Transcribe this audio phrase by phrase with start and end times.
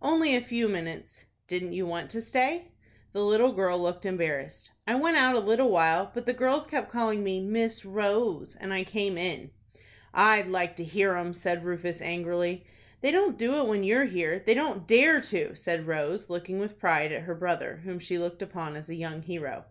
[0.00, 2.68] "Only a few minutes." "Didn't you want to stay?"
[3.12, 4.70] The little girl looked embarrassed.
[4.86, 8.72] "I went out a little while, but the girls kept calling me Miss Rose, and
[8.72, 9.50] I came in."
[10.14, 12.64] "I'd like to hear 'em!" said Rufus, angrily.
[13.00, 14.38] "They don't do it when you are here.
[14.38, 18.42] They don't dare to," said Rose, looking with pride at her brother, whom she looked
[18.42, 19.64] upon as a young hero.